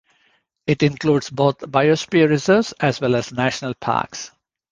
It 0.65 0.81
includes 0.81 1.29
both 1.29 1.59
biosphere 1.59 2.27
reserves 2.27 2.71
as 2.79 2.99
well 2.99 3.13
as 3.13 3.31
national 3.31 3.75
parks. 3.75 4.31